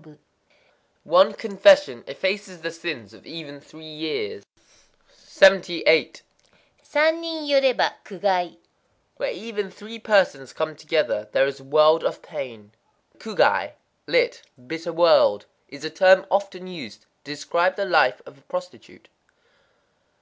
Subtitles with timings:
[1.04, 4.44] _One confession effaces the sins of even three years.
[5.14, 8.56] 78.—San nin yoréba, kugai.
[9.18, 12.72] Where even three persons come together, there is a world of pain.
[13.18, 13.74] Kugai
[14.06, 19.10] (lit.: "bitter world") is a term often used to describe the life of a prostitute.